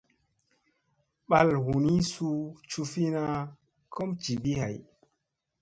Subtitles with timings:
[1.27, 3.23] Mɓal hunii suu cufina
[3.93, 4.77] kom jivi hay.